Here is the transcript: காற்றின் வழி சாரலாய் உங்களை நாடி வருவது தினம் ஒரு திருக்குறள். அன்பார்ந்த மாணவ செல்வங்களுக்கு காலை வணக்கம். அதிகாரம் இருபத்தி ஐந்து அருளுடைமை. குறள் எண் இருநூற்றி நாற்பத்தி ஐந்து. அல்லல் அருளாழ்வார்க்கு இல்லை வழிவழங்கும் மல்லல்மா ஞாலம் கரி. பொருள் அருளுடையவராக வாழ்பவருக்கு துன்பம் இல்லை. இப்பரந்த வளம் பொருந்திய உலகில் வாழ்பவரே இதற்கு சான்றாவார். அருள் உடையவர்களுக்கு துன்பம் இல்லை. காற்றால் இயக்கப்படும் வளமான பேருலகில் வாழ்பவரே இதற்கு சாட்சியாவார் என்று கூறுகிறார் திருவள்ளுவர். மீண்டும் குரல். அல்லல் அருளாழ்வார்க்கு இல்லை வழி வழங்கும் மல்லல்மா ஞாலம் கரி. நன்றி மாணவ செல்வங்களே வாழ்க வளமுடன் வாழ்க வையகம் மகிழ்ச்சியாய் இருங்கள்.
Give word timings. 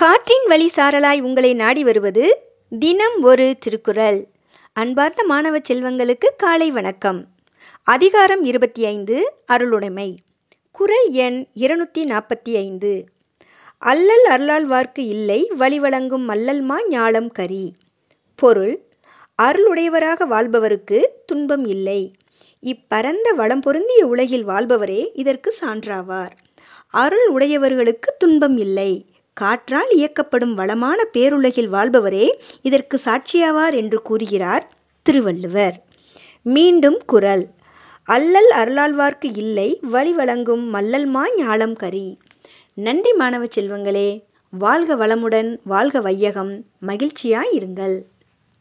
காற்றின் 0.00 0.46
வழி 0.46 0.70
சாரலாய் 0.76 1.20
உங்களை 1.20 1.54
நாடி 1.54 1.84
வருவது 1.84 2.40
தினம் 2.78 3.22
ஒரு 3.22 3.56
திருக்குறள். 3.60 4.26
அன்பார்ந்த 4.72 5.24
மாணவ 5.24 5.58
செல்வங்களுக்கு 5.58 6.28
காலை 6.36 6.70
வணக்கம். 6.70 7.26
அதிகாரம் 7.82 8.44
இருபத்தி 8.44 8.84
ஐந்து 8.84 9.32
அருளுடைமை. 9.46 10.16
குறள் 10.72 11.08
எண் 11.08 11.46
இருநூற்றி 11.52 12.02
நாற்பத்தி 12.02 12.56
ஐந்து. 12.56 13.06
அல்லல் 13.78 14.26
அருளாழ்வார்க்கு 14.30 14.98
இல்லை 14.98 15.50
வழிவழங்கும் 15.58 16.28
மல்லல்மா 16.28 16.76
ஞாலம் 16.90 17.30
கரி. 17.30 17.74
பொருள் 18.34 18.80
அருளுடையவராக 19.42 20.26
வாழ்பவருக்கு 20.26 21.08
துன்பம் 21.26 21.66
இல்லை. 21.66 22.12
இப்பரந்த 22.62 23.34
வளம் 23.36 23.60
பொருந்திய 23.60 24.06
உலகில் 24.06 24.46
வாழ்பவரே 24.46 25.10
இதற்கு 25.14 25.54
சான்றாவார். 25.60 26.30
அருள் 26.90 27.28
உடையவர்களுக்கு 27.28 28.14
துன்பம் 28.18 28.56
இல்லை. 28.56 29.04
காற்றால் 29.36 29.90
இயக்கப்படும் 29.90 30.54
வளமான 30.54 30.98
பேருலகில் 31.12 31.70
வாழ்பவரே 31.72 32.26
இதற்கு 32.62 32.96
சாட்சியாவார் 33.04 33.74
என்று 33.74 33.98
கூறுகிறார் 34.02 34.64
திருவள்ளுவர். 35.06 35.76
மீண்டும் 36.46 36.98
குரல். 37.06 37.44
அல்லல் 38.08 38.50
அருளாழ்வார்க்கு 38.56 39.28
இல்லை 39.36 39.68
வழி 39.82 40.12
வழங்கும் 40.12 40.64
மல்லல்மா 40.74 41.22
ஞாலம் 41.38 41.76
கரி. 41.76 42.08
நன்றி 42.74 43.12
மாணவ 43.12 43.44
செல்வங்களே 43.56 44.10
வாழ்க 44.52 44.96
வளமுடன் 44.96 45.50
வாழ்க 45.64 46.00
வையகம் 46.00 46.52
மகிழ்ச்சியாய் 46.86 47.52
இருங்கள். 47.52 47.96